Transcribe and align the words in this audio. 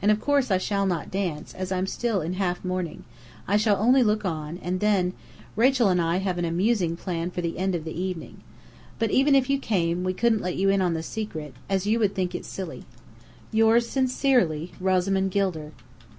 And 0.00 0.10
of 0.10 0.18
course 0.18 0.50
I 0.50 0.56
shall 0.56 0.86
not 0.86 1.10
dance, 1.10 1.52
as 1.54 1.70
I'm 1.70 1.86
still 1.86 2.22
in 2.22 2.32
half 2.40 2.64
mourning. 2.64 3.04
I 3.46 3.58
shall 3.58 3.76
only 3.76 4.02
look 4.02 4.24
on, 4.24 4.56
and 4.62 4.80
then 4.80 5.12
Rachel 5.56 5.90
and 5.90 6.00
I 6.00 6.16
have 6.20 6.38
an 6.38 6.46
amusing 6.46 6.96
plan 6.96 7.30
for 7.30 7.42
the 7.42 7.58
end 7.58 7.74
of 7.74 7.84
the 7.84 7.92
evening. 7.92 8.40
But 8.98 9.10
even 9.10 9.34
if 9.34 9.50
you 9.50 9.58
came, 9.58 10.04
we 10.04 10.14
couldn't 10.14 10.40
let 10.40 10.56
you 10.56 10.70
into 10.70 10.88
the 10.88 11.02
secret, 11.02 11.52
as 11.68 11.86
you 11.86 11.98
would 11.98 12.14
think 12.14 12.34
it 12.34 12.46
silly. 12.46 12.84
Yours 13.52 13.86
sincerely, 13.86 14.72
ROSAMOND 14.80 15.30
GILDER. 15.32 15.72